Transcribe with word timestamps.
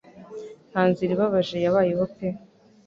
Nta 0.71 0.81
nzira 0.89 1.11
ibabaje 1.13 1.57
yabayeho 1.65 2.03
pe 2.15 2.27